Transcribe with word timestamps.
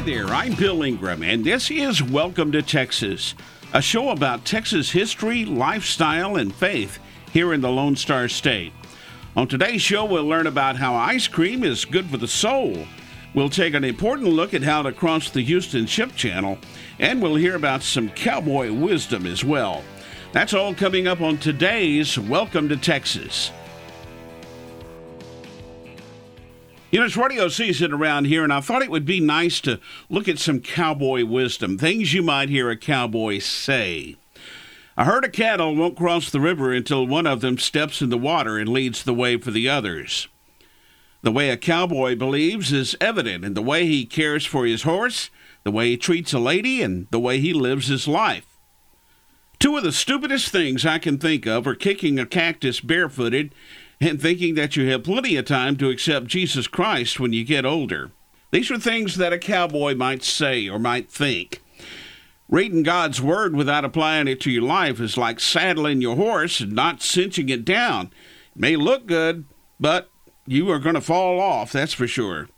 I'm 0.00 0.54
Bill 0.54 0.82
Ingram, 0.82 1.22
and 1.22 1.44
this 1.44 1.70
is 1.70 2.02
Welcome 2.02 2.52
to 2.52 2.62
Texas, 2.62 3.34
a 3.74 3.82
show 3.82 4.08
about 4.08 4.46
Texas 4.46 4.90
history, 4.90 5.44
lifestyle, 5.44 6.36
and 6.36 6.54
faith 6.54 6.98
here 7.34 7.52
in 7.52 7.60
the 7.60 7.68
Lone 7.68 7.96
Star 7.96 8.26
State. 8.26 8.72
On 9.36 9.46
today's 9.46 9.82
show, 9.82 10.06
we'll 10.06 10.24
learn 10.24 10.46
about 10.46 10.76
how 10.76 10.94
ice 10.94 11.28
cream 11.28 11.62
is 11.62 11.84
good 11.84 12.06
for 12.06 12.16
the 12.16 12.26
soul. 12.26 12.86
We'll 13.34 13.50
take 13.50 13.74
an 13.74 13.84
important 13.84 14.28
look 14.28 14.54
at 14.54 14.62
how 14.62 14.80
to 14.84 14.92
cross 14.92 15.28
the 15.28 15.42
Houston 15.42 15.84
Ship 15.84 16.16
Channel, 16.16 16.56
and 16.98 17.20
we'll 17.20 17.34
hear 17.34 17.54
about 17.54 17.82
some 17.82 18.08
cowboy 18.08 18.72
wisdom 18.72 19.26
as 19.26 19.44
well. 19.44 19.84
That's 20.32 20.54
all 20.54 20.72
coming 20.74 21.08
up 21.08 21.20
on 21.20 21.36
today's 21.36 22.18
Welcome 22.18 22.70
to 22.70 22.76
Texas. 22.78 23.52
You 26.90 26.98
know, 26.98 27.06
it's 27.06 27.16
rodeo 27.16 27.46
season 27.46 27.92
around 27.92 28.24
here, 28.24 28.42
and 28.42 28.52
I 28.52 28.60
thought 28.60 28.82
it 28.82 28.90
would 28.90 29.04
be 29.04 29.20
nice 29.20 29.60
to 29.60 29.78
look 30.08 30.26
at 30.26 30.40
some 30.40 30.58
cowboy 30.58 31.24
wisdom, 31.24 31.78
things 31.78 32.12
you 32.12 32.20
might 32.20 32.48
hear 32.48 32.68
a 32.68 32.76
cowboy 32.76 33.38
say. 33.38 34.16
A 34.96 35.04
herd 35.04 35.24
of 35.24 35.30
cattle 35.30 35.76
won't 35.76 35.96
cross 35.96 36.30
the 36.30 36.40
river 36.40 36.72
until 36.72 37.06
one 37.06 37.28
of 37.28 37.42
them 37.42 37.58
steps 37.58 38.02
in 38.02 38.10
the 38.10 38.18
water 38.18 38.58
and 38.58 38.68
leads 38.68 39.04
the 39.04 39.14
way 39.14 39.36
for 39.36 39.52
the 39.52 39.68
others. 39.68 40.26
The 41.22 41.30
way 41.30 41.50
a 41.50 41.56
cowboy 41.56 42.16
believes 42.16 42.72
is 42.72 42.96
evident 43.00 43.44
in 43.44 43.54
the 43.54 43.62
way 43.62 43.86
he 43.86 44.04
cares 44.04 44.44
for 44.44 44.66
his 44.66 44.82
horse, 44.82 45.30
the 45.62 45.70
way 45.70 45.90
he 45.90 45.96
treats 45.96 46.32
a 46.32 46.40
lady, 46.40 46.82
and 46.82 47.06
the 47.12 47.20
way 47.20 47.38
he 47.38 47.52
lives 47.52 47.86
his 47.86 48.08
life. 48.08 48.58
Two 49.60 49.76
of 49.76 49.84
the 49.84 49.92
stupidest 49.92 50.48
things 50.48 50.84
I 50.84 50.98
can 50.98 51.18
think 51.18 51.46
of 51.46 51.68
are 51.68 51.74
kicking 51.76 52.18
a 52.18 52.26
cactus 52.26 52.80
barefooted 52.80 53.54
and 54.00 54.20
thinking 54.20 54.54
that 54.54 54.76
you 54.76 54.88
have 54.90 55.04
plenty 55.04 55.36
of 55.36 55.44
time 55.44 55.76
to 55.76 55.90
accept 55.90 56.26
Jesus 56.26 56.66
Christ 56.66 57.20
when 57.20 57.32
you 57.32 57.44
get 57.44 57.66
older. 57.66 58.12
These 58.50 58.70
are 58.70 58.78
things 58.78 59.16
that 59.16 59.32
a 59.32 59.38
cowboy 59.38 59.94
might 59.94 60.22
say 60.22 60.68
or 60.68 60.78
might 60.78 61.10
think. 61.10 61.62
Reading 62.48 62.82
God's 62.82 63.20
Word 63.20 63.54
without 63.54 63.84
applying 63.84 64.26
it 64.26 64.40
to 64.40 64.50
your 64.50 64.62
life 64.62 64.98
is 64.98 65.16
like 65.16 65.38
saddling 65.38 66.00
your 66.00 66.16
horse 66.16 66.60
and 66.60 66.72
not 66.72 67.02
cinching 67.02 67.48
it 67.48 67.64
down. 67.64 68.06
It 68.56 68.60
may 68.60 68.74
look 68.74 69.06
good, 69.06 69.44
but 69.78 70.10
you 70.46 70.68
are 70.70 70.80
going 70.80 70.96
to 70.96 71.00
fall 71.00 71.38
off, 71.38 71.70
that's 71.70 71.92
for 71.92 72.08
sure. 72.08 72.48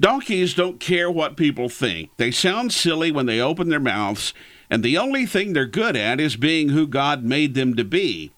Donkeys 0.00 0.54
don't 0.54 0.80
care 0.80 1.10
what 1.10 1.36
people 1.36 1.68
think. 1.68 2.10
They 2.16 2.32
sound 2.32 2.72
silly 2.72 3.12
when 3.12 3.26
they 3.26 3.40
open 3.40 3.68
their 3.68 3.78
mouths, 3.78 4.34
and 4.68 4.82
the 4.82 4.98
only 4.98 5.26
thing 5.26 5.52
they're 5.52 5.66
good 5.66 5.94
at 5.94 6.18
is 6.18 6.34
being 6.34 6.70
who 6.70 6.88
God 6.88 7.22
made 7.22 7.54
them 7.54 7.76
to 7.76 7.84
be. 7.84 8.32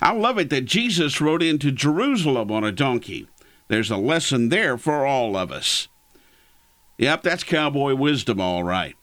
I 0.00 0.12
love 0.12 0.38
it 0.38 0.50
that 0.50 0.64
Jesus 0.66 1.20
rode 1.20 1.42
into 1.42 1.70
Jerusalem 1.70 2.50
on 2.50 2.64
a 2.64 2.72
donkey. 2.72 3.28
There's 3.68 3.90
a 3.90 3.96
lesson 3.96 4.48
there 4.48 4.76
for 4.76 5.06
all 5.06 5.36
of 5.36 5.50
us. 5.50 5.88
Yep, 6.98 7.22
that's 7.22 7.44
cowboy 7.44 7.94
wisdom, 7.94 8.40
all 8.40 8.62
right. 8.62 8.96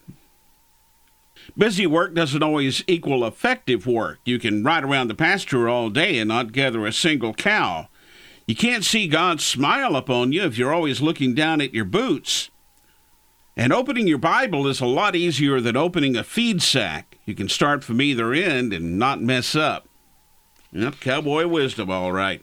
Busy 1.56 1.86
work 1.86 2.14
doesn't 2.14 2.42
always 2.42 2.84
equal 2.86 3.26
effective 3.26 3.86
work. 3.86 4.20
You 4.24 4.38
can 4.38 4.62
ride 4.64 4.84
around 4.84 5.08
the 5.08 5.14
pasture 5.14 5.68
all 5.68 5.90
day 5.90 6.18
and 6.18 6.28
not 6.28 6.52
gather 6.52 6.86
a 6.86 6.92
single 6.92 7.34
cow. 7.34 7.88
You 8.46 8.56
can't 8.56 8.84
see 8.84 9.06
God 9.08 9.40
smile 9.40 9.96
upon 9.96 10.32
you 10.32 10.42
if 10.42 10.56
you're 10.56 10.72
always 10.72 11.00
looking 11.00 11.34
down 11.34 11.60
at 11.60 11.74
your 11.74 11.84
boots. 11.84 12.50
And 13.56 13.72
opening 13.72 14.06
your 14.06 14.18
Bible 14.18 14.66
is 14.66 14.80
a 14.80 14.86
lot 14.86 15.14
easier 15.14 15.60
than 15.60 15.76
opening 15.76 16.16
a 16.16 16.24
feed 16.24 16.62
sack. 16.62 17.18
You 17.26 17.34
can 17.34 17.48
start 17.48 17.84
from 17.84 18.00
either 18.00 18.32
end 18.32 18.72
and 18.72 18.98
not 18.98 19.20
mess 19.20 19.54
up. 19.54 19.88
Yep, 20.72 21.00
cowboy 21.00 21.46
wisdom, 21.46 21.90
all 21.90 22.12
right. 22.12 22.42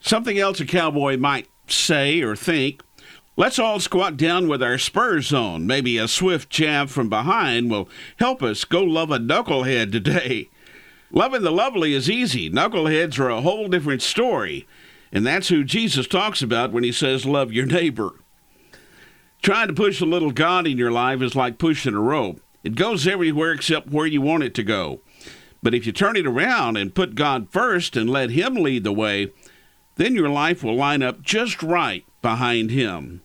Something 0.00 0.38
else 0.38 0.60
a 0.60 0.66
cowboy 0.66 1.16
might 1.16 1.48
say 1.66 2.20
or 2.20 2.36
think. 2.36 2.82
Let's 3.34 3.58
all 3.58 3.80
squat 3.80 4.18
down 4.18 4.46
with 4.46 4.62
our 4.62 4.76
spurs 4.76 5.32
on. 5.32 5.66
Maybe 5.66 5.96
a 5.96 6.06
swift 6.06 6.50
jab 6.50 6.90
from 6.90 7.08
behind 7.08 7.70
will 7.70 7.88
help 8.18 8.42
us 8.42 8.64
go 8.64 8.82
love 8.82 9.10
a 9.10 9.18
knucklehead 9.18 9.90
today. 9.90 10.50
Loving 11.14 11.42
the 11.42 11.50
lovely 11.50 11.94
is 11.94 12.10
easy. 12.10 12.50
Knuckleheads 12.50 13.18
are 13.18 13.28
a 13.28 13.42
whole 13.42 13.68
different 13.68 14.00
story. 14.00 14.66
And 15.12 15.26
that's 15.26 15.48
who 15.48 15.62
Jesus 15.62 16.06
talks 16.06 16.40
about 16.40 16.72
when 16.72 16.84
he 16.84 16.92
says, 16.92 17.26
Love 17.26 17.52
your 17.52 17.66
neighbor. 17.66 18.12
Trying 19.42 19.68
to 19.68 19.74
push 19.74 20.00
a 20.00 20.06
little 20.06 20.30
God 20.30 20.66
in 20.66 20.78
your 20.78 20.90
life 20.90 21.20
is 21.20 21.36
like 21.36 21.58
pushing 21.58 21.94
a 21.94 22.00
rope. 22.00 22.40
It 22.64 22.76
goes 22.76 23.06
everywhere 23.06 23.52
except 23.52 23.90
where 23.90 24.06
you 24.06 24.22
want 24.22 24.44
it 24.44 24.54
to 24.54 24.62
go. 24.62 25.00
But 25.62 25.74
if 25.74 25.86
you 25.86 25.92
turn 25.92 26.16
it 26.16 26.26
around 26.26 26.76
and 26.76 26.94
put 26.94 27.14
God 27.14 27.48
first 27.50 27.96
and 27.96 28.10
let 28.10 28.30
Him 28.30 28.54
lead 28.54 28.84
the 28.84 28.92
way, 28.92 29.32
then 29.96 30.14
your 30.14 30.28
life 30.28 30.64
will 30.64 30.74
line 30.74 31.02
up 31.02 31.22
just 31.22 31.62
right 31.62 32.04
behind 32.20 32.70
Him. 32.70 33.22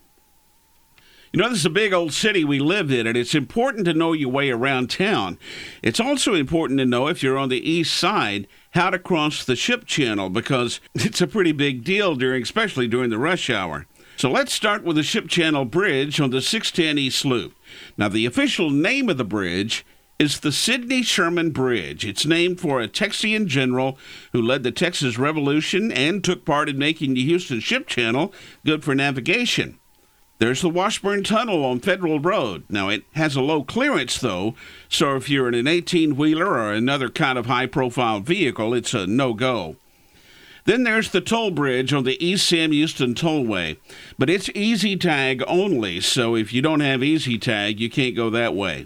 You 1.34 1.42
know, 1.42 1.50
this 1.50 1.60
is 1.60 1.66
a 1.66 1.72
big 1.72 1.94
old 1.94 2.14
city 2.14 2.46
we 2.46 2.60
live 2.60 2.92
in, 2.92 3.06
and 3.06 3.18
it's 3.18 3.36
important 3.36 3.86
to 3.86 3.94
know 3.94 4.14
your 4.14 4.30
way 4.30 4.50
around 4.50 4.90
town. 4.90 5.38
It's 5.84 6.00
also 6.00 6.34
important 6.34 6.80
to 6.80 6.86
know 6.86 7.08
if 7.08 7.22
you're 7.22 7.38
on 7.38 7.50
the 7.50 7.70
east 7.70 7.96
side 7.96 8.48
how 8.72 8.90
to 8.92 9.00
cross 9.00 9.44
the 9.44 9.56
ship 9.56 9.86
channel 9.86 10.30
because 10.30 10.80
it's 10.96 11.22
a 11.22 11.28
pretty 11.28 11.52
big 11.52 11.84
deal 11.84 12.16
during, 12.16 12.44
especially 12.44 12.88
during 12.88 13.10
the 13.10 13.18
rush 13.18 13.50
hour. 13.50 13.88
So 14.16 14.32
let's 14.32 14.54
start 14.54 14.84
with 14.84 14.96
the 14.96 15.04
ship 15.04 15.28
channel 15.28 15.66
bridge 15.66 16.20
on 16.20 16.32
the 16.32 16.42
610 16.42 16.98
East 16.98 17.24
Loop. 17.24 17.54
Now, 17.98 18.08
the 18.08 18.26
official 18.26 18.72
name 18.72 19.10
of 19.10 19.18
the 19.18 19.24
bridge 19.24 19.86
is 20.20 20.40
the 20.40 20.52
Sidney 20.52 21.04
Sherman 21.04 21.52
Bridge. 21.52 22.04
It's 22.06 22.26
named 22.26 22.60
for 22.60 22.82
a 22.82 22.88
Texian 22.88 23.46
general 23.46 23.98
who 24.32 24.42
led 24.42 24.64
the 24.64 24.72
Texas 24.72 25.20
Revolution 25.20 25.92
and 25.92 26.24
took 26.24 26.44
part 26.44 26.70
in 26.70 26.78
making 26.78 27.14
the 27.14 27.24
Houston 27.24 27.60
Ship 27.60 27.86
Channel 27.86 28.34
good 28.66 28.84
for 28.84 28.96
navigation. 28.96 29.78
There's 30.40 30.62
the 30.62 30.70
Washburn 30.70 31.24
Tunnel 31.24 31.66
on 31.66 31.80
Federal 31.80 32.20
Road. 32.20 32.64
Now, 32.70 32.90
it 32.90 33.04
has 33.14 33.36
a 33.36 33.42
low 33.42 33.64
clearance, 33.64 34.20
though, 34.20 34.56
so 34.90 35.16
if 35.16 35.30
you're 35.30 35.48
in 35.48 35.56
an 35.56 35.68
18 35.68 36.16
wheeler 36.16 36.48
or 36.48 36.74
another 36.74 37.10
kind 37.10 37.38
of 37.38 37.48
high 37.48 37.66
profile 37.66 38.20
vehicle, 38.20 38.74
it's 38.74 38.94
a 38.94 39.08
no 39.08 39.34
go. 39.34 39.78
Then 40.66 40.84
there's 40.84 41.12
the 41.12 41.22
toll 41.22 41.52
bridge 41.52 41.94
on 41.94 42.04
the 42.04 42.24
East 42.24 42.46
Sam 42.46 42.72
Houston 42.72 43.16
Tollway, 43.16 43.78
but 44.20 44.30
it's 44.30 44.50
EZ 44.54 44.98
TAG 45.00 45.42
only, 45.48 46.02
so 46.02 46.36
if 46.36 46.52
you 46.52 46.62
don't 46.62 46.82
have 46.82 47.02
EZ 47.02 47.38
TAG, 47.40 47.80
you 47.80 47.90
can't 47.90 48.16
go 48.16 48.30
that 48.30 48.54
way. 48.54 48.86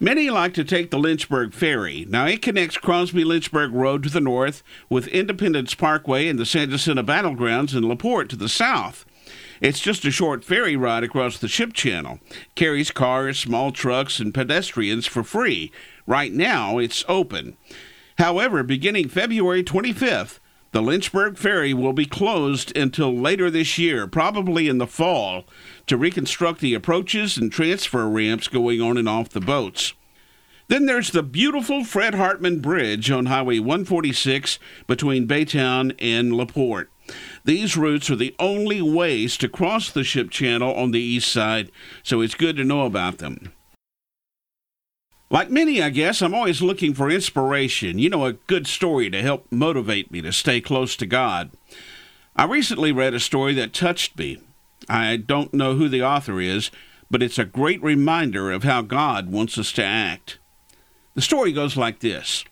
Many 0.00 0.28
like 0.28 0.54
to 0.54 0.64
take 0.64 0.90
the 0.90 0.98
Lynchburg 0.98 1.52
Ferry. 1.52 2.04
Now, 2.08 2.26
it 2.26 2.42
connects 2.42 2.76
Crosby 2.76 3.24
Lynchburg 3.24 3.72
Road 3.72 4.02
to 4.02 4.08
the 4.08 4.20
north 4.20 4.62
with 4.88 5.06
Independence 5.08 5.74
Parkway 5.74 6.26
and 6.26 6.38
the 6.38 6.46
San 6.46 6.70
Jacinto 6.70 7.02
Battlegrounds 7.02 7.76
in 7.76 7.88
LaPorte 7.88 8.28
to 8.30 8.36
the 8.36 8.48
south. 8.48 9.04
It's 9.60 9.80
just 9.80 10.04
a 10.04 10.10
short 10.10 10.44
ferry 10.44 10.74
ride 10.76 11.04
across 11.04 11.38
the 11.38 11.48
ship 11.48 11.72
channel. 11.72 12.18
Carries 12.56 12.90
cars, 12.90 13.38
small 13.38 13.70
trucks, 13.70 14.18
and 14.18 14.34
pedestrians 14.34 15.06
for 15.06 15.22
free. 15.22 15.70
Right 16.06 16.32
now, 16.32 16.78
it's 16.78 17.04
open. 17.08 17.56
However, 18.18 18.62
beginning 18.62 19.08
February 19.08 19.62
25th, 19.62 20.40
the 20.74 20.82
Lynchburg 20.82 21.38
Ferry 21.38 21.72
will 21.72 21.92
be 21.92 22.04
closed 22.04 22.76
until 22.76 23.16
later 23.16 23.48
this 23.48 23.78
year, 23.78 24.08
probably 24.08 24.66
in 24.66 24.78
the 24.78 24.88
fall, 24.88 25.44
to 25.86 25.96
reconstruct 25.96 26.58
the 26.58 26.74
approaches 26.74 27.36
and 27.36 27.52
transfer 27.52 28.08
ramps 28.08 28.48
going 28.48 28.82
on 28.82 28.98
and 28.98 29.08
off 29.08 29.28
the 29.28 29.40
boats. 29.40 29.94
Then 30.66 30.86
there's 30.86 31.12
the 31.12 31.22
beautiful 31.22 31.84
Fred 31.84 32.16
Hartman 32.16 32.58
Bridge 32.58 33.08
on 33.08 33.26
Highway 33.26 33.60
146 33.60 34.58
between 34.88 35.28
Baytown 35.28 35.94
and 36.00 36.36
LaPorte. 36.36 36.90
These 37.44 37.76
routes 37.76 38.10
are 38.10 38.16
the 38.16 38.34
only 38.40 38.82
ways 38.82 39.36
to 39.36 39.48
cross 39.48 39.92
the 39.92 40.02
ship 40.02 40.30
channel 40.30 40.74
on 40.74 40.90
the 40.90 40.98
east 40.98 41.30
side, 41.30 41.70
so 42.02 42.20
it's 42.20 42.34
good 42.34 42.56
to 42.56 42.64
know 42.64 42.84
about 42.84 43.18
them. 43.18 43.52
Like 45.30 45.50
many, 45.50 45.82
I 45.82 45.90
guess, 45.90 46.22
I'm 46.22 46.34
always 46.34 46.62
looking 46.62 46.94
for 46.94 47.10
inspiration, 47.10 47.98
you 47.98 48.08
know, 48.10 48.26
a 48.26 48.34
good 48.34 48.66
story 48.66 49.10
to 49.10 49.22
help 49.22 49.46
motivate 49.50 50.10
me 50.10 50.20
to 50.22 50.32
stay 50.32 50.60
close 50.60 50.96
to 50.96 51.06
God. 51.06 51.50
I 52.36 52.44
recently 52.44 52.92
read 52.92 53.14
a 53.14 53.20
story 53.20 53.54
that 53.54 53.72
touched 53.72 54.18
me. 54.18 54.38
I 54.88 55.16
don't 55.16 55.54
know 55.54 55.74
who 55.74 55.88
the 55.88 56.02
author 56.02 56.40
is, 56.40 56.70
but 57.10 57.22
it's 57.22 57.38
a 57.38 57.44
great 57.44 57.82
reminder 57.82 58.50
of 58.50 58.64
how 58.64 58.82
God 58.82 59.30
wants 59.30 59.56
us 59.56 59.72
to 59.72 59.84
act. 59.84 60.38
The 61.14 61.22
story 61.22 61.52
goes 61.52 61.76
like 61.76 62.00
this 62.00 62.44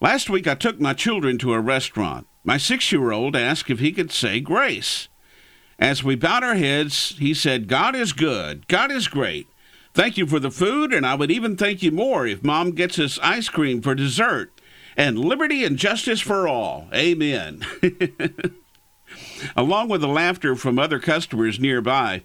Last 0.00 0.28
week 0.28 0.46
I 0.46 0.54
took 0.54 0.80
my 0.80 0.94
children 0.94 1.38
to 1.38 1.54
a 1.54 1.60
restaurant. 1.60 2.26
My 2.44 2.56
six 2.56 2.90
year 2.92 3.12
old 3.12 3.36
asked 3.36 3.70
if 3.70 3.78
he 3.78 3.92
could 3.92 4.12
say 4.12 4.40
grace. 4.40 5.08
As 5.78 6.04
we 6.04 6.14
bowed 6.14 6.44
our 6.44 6.54
heads, 6.54 7.16
he 7.18 7.34
said, 7.34 7.68
God 7.68 7.96
is 7.96 8.12
good, 8.12 8.68
God 8.68 8.92
is 8.92 9.08
great. 9.08 9.48
Thank 9.94 10.16
you 10.16 10.26
for 10.26 10.38
the 10.38 10.50
food, 10.50 10.92
and 10.92 11.04
I 11.04 11.14
would 11.14 11.30
even 11.30 11.56
thank 11.56 11.82
you 11.82 11.90
more 11.90 12.26
if 12.26 12.42
Mom 12.42 12.70
gets 12.70 12.98
us 12.98 13.18
ice 13.22 13.50
cream 13.50 13.82
for 13.82 13.94
dessert. 13.94 14.58
And 14.96 15.18
liberty 15.18 15.64
and 15.64 15.76
justice 15.76 16.20
for 16.20 16.48
all. 16.48 16.88
Amen. 16.94 17.64
Along 19.56 19.88
with 19.88 20.00
the 20.00 20.08
laughter 20.08 20.56
from 20.56 20.78
other 20.78 20.98
customers 20.98 21.58
nearby, 21.58 22.22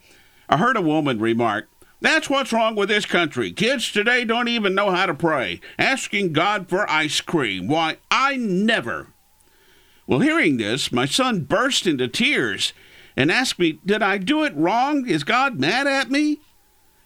I 0.49 0.57
heard 0.57 0.77
a 0.77 0.81
woman 0.81 1.19
remark, 1.19 1.69
That's 1.99 2.29
what's 2.29 2.53
wrong 2.53 2.75
with 2.75 2.89
this 2.89 3.05
country. 3.05 3.51
Kids 3.51 3.91
today 3.91 4.23
don't 4.23 4.47
even 4.47 4.75
know 4.75 4.91
how 4.91 5.05
to 5.05 5.13
pray, 5.13 5.59
asking 5.77 6.33
God 6.33 6.69
for 6.69 6.89
ice 6.89 7.19
cream. 7.21 7.67
Why, 7.67 7.97
I 8.11 8.37
never. 8.37 9.07
Well, 10.05 10.19
hearing 10.19 10.57
this, 10.57 10.91
my 10.91 11.05
son 11.05 11.41
burst 11.41 11.85
into 11.85 12.07
tears 12.07 12.71
and 13.17 13.31
asked 13.31 13.59
me, 13.59 13.79
Did 13.85 14.01
I 14.01 14.19
do 14.19 14.43
it 14.43 14.55
wrong? 14.55 15.07
Is 15.07 15.23
God 15.25 15.59
mad 15.59 15.87
at 15.87 16.09
me? 16.09 16.39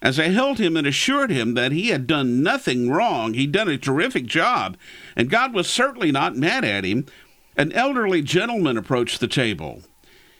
As 0.01 0.19
I 0.19 0.30
held 0.30 0.57
him 0.57 0.75
and 0.75 0.88
assured 0.88 1.30
him 1.30 1.53
that 1.53 1.71
he 1.71 1.89
had 1.89 2.07
done 2.07 2.42
nothing 2.42 2.89
wrong, 2.89 3.36
he'd 3.36 3.51
done 3.51 3.69
a 3.69 3.77
terrific 3.77 4.25
job, 4.25 4.75
and 5.15 5.30
God 5.30 5.53
was 5.53 5.69
certainly 5.69 6.12
not 6.12 6.36
mad 6.36 6.65
at 6.65 6.83
him, 6.83 7.06
an 7.56 7.71
elderly 7.74 8.21
gentleman 8.21 8.77
approached 8.77 9.19
the 9.19 9.27
table. 9.27 9.83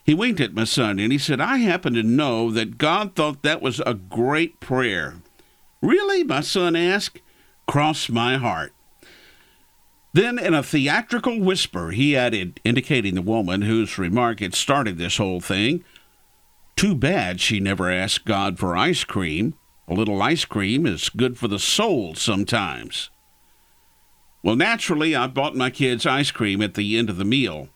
He 0.04 0.16
winked 0.16 0.40
at 0.40 0.56
my 0.56 0.64
son 0.64 0.98
and 0.98 1.12
he 1.12 1.18
said, 1.18 1.40
I 1.40 1.58
happen 1.58 1.94
to 1.94 2.04
know 2.04 2.50
that 2.52 2.80
God 2.80 3.16
thought 3.16 3.44
that 3.44 3.62
was 3.62 3.80
a 3.86 3.94
great 3.94 4.60
prayer. 4.60 5.16
Really? 5.82 6.24
my 6.24 6.42
son 6.42 6.76
asked. 6.76 7.20
Cross 7.68 8.10
my 8.10 8.38
heart. 8.38 8.74
Then, 10.14 10.38
in 10.38 10.54
a 10.54 10.64
theatrical 10.64 11.40
whisper, 11.40 11.92
he 11.92 12.18
added, 12.18 12.60
indicating 12.66 13.16
the 13.16 13.22
woman 13.22 13.62
whose 13.62 13.98
remark 13.98 14.42
had 14.42 14.54
started 14.54 14.98
this 14.98 15.18
whole 15.18 15.40
thing, 15.40 15.86
Too 16.82 16.96
bad 16.96 17.40
she 17.40 17.60
never 17.60 17.92
asked 17.92 18.26
God 18.26 18.58
for 18.58 18.76
ice 18.76 19.04
cream. 19.04 19.54
A 19.88 19.94
little 19.94 20.20
ice 20.20 20.46
cream 20.46 20.88
is 20.88 21.10
good 21.10 21.38
for 21.38 21.48
the 21.48 21.60
soul 21.60 22.16
sometimes. 22.16 23.12
Well, 24.42 24.56
naturally, 24.56 25.16
I 25.16 25.28
bought 25.28 25.56
my 25.56 25.70
kids 25.70 26.08
ice 26.08 26.32
cream 26.32 26.60
at 26.60 26.74
the 26.74 26.98
end 26.98 27.12
of 27.12 27.18
the 27.18 27.24
meal. 27.24 27.70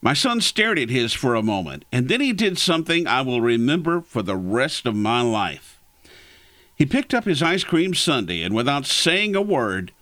My 0.00 0.14
son 0.14 0.40
stared 0.40 0.78
at 0.78 0.88
his 0.88 1.12
for 1.12 1.34
a 1.34 1.42
moment, 1.42 1.84
and 1.92 2.08
then 2.08 2.22
he 2.22 2.32
did 2.32 2.56
something 2.56 3.06
I 3.06 3.20
will 3.20 3.42
remember 3.42 4.00
for 4.00 4.22
the 4.22 4.36
rest 4.38 4.86
of 4.86 4.96
my 4.96 5.20
life. 5.20 5.78
He 6.74 6.86
picked 6.86 7.12
up 7.12 7.26
his 7.26 7.42
ice 7.42 7.62
cream 7.62 7.92
sundae 7.92 8.40
and, 8.40 8.54
without 8.54 8.86
saying 8.86 9.36
a 9.36 9.42
word, 9.42 9.92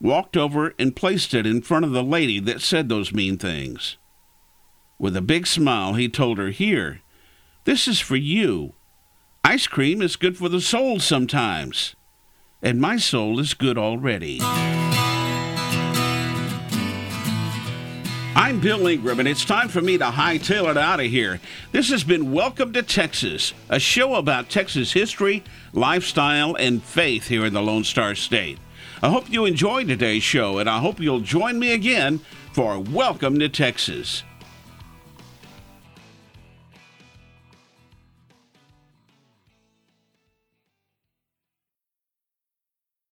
walked 0.00 0.36
over 0.36 0.72
and 0.78 0.94
placed 0.94 1.34
it 1.34 1.48
in 1.48 1.62
front 1.62 1.84
of 1.84 1.90
the 1.90 2.04
lady 2.04 2.38
that 2.38 2.62
said 2.62 2.88
those 2.88 3.12
mean 3.12 3.36
things. 3.38 3.96
With 5.00 5.16
a 5.16 5.20
big 5.20 5.48
smile, 5.48 5.94
he 5.94 6.08
told 6.08 6.38
her, 6.38 6.50
Here, 6.50 7.00
this 7.66 7.86
is 7.88 8.00
for 8.00 8.16
you. 8.16 8.72
Ice 9.44 9.66
cream 9.66 10.00
is 10.00 10.16
good 10.16 10.38
for 10.38 10.48
the 10.48 10.60
soul 10.60 11.00
sometimes, 11.00 11.96
and 12.62 12.80
my 12.80 12.96
soul 12.96 13.40
is 13.40 13.54
good 13.54 13.76
already. 13.76 14.38
I'm 18.36 18.60
Bill 18.60 18.86
Ingram, 18.86 19.18
and 19.18 19.28
it's 19.28 19.44
time 19.44 19.68
for 19.68 19.80
me 19.80 19.98
to 19.98 20.04
hightail 20.04 20.70
it 20.70 20.76
out 20.76 21.00
of 21.00 21.06
here. 21.06 21.40
This 21.72 21.90
has 21.90 22.04
been 22.04 22.30
Welcome 22.32 22.72
to 22.72 22.82
Texas, 22.82 23.52
a 23.68 23.80
show 23.80 24.14
about 24.14 24.48
Texas 24.48 24.92
history, 24.92 25.42
lifestyle, 25.72 26.54
and 26.54 26.80
faith 26.80 27.26
here 27.26 27.44
in 27.44 27.52
the 27.52 27.62
Lone 27.62 27.84
Star 27.84 28.14
State. 28.14 28.58
I 29.02 29.08
hope 29.08 29.28
you 29.28 29.44
enjoyed 29.44 29.88
today's 29.88 30.22
show, 30.22 30.58
and 30.58 30.70
I 30.70 30.78
hope 30.78 31.00
you'll 31.00 31.18
join 31.18 31.58
me 31.58 31.72
again 31.72 32.20
for 32.52 32.78
Welcome 32.78 33.40
to 33.40 33.48
Texas. 33.48 34.22